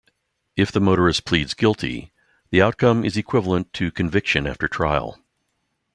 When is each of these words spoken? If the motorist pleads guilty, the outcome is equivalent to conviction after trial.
If 0.55 0.71
the 0.71 0.79
motorist 0.79 1.25
pleads 1.25 1.53
guilty, 1.53 2.11
the 2.49 2.59
outcome 2.59 3.05
is 3.05 3.17
equivalent 3.17 3.71
to 3.73 3.91
conviction 3.91 4.47
after 4.47 4.67
trial. 4.67 5.19